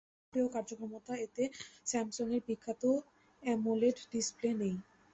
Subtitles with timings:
[0.03, 1.43] Display ও কার্যক্ষমতা এতে
[1.85, 2.83] স্যামসাংয়ের বিখ্যাত
[3.43, 4.75] অ্যামোলেড ডিসপ্লে নেই।